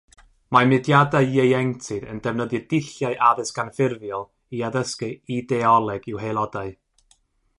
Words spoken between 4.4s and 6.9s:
i addysgu ideoleg i'w haelodau.